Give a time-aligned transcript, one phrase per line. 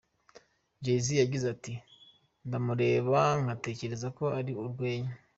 [0.83, 1.73] Jay Z yagize ati
[2.47, 5.13] "Ndamureba nkatekereza ko ari ’urwenya’.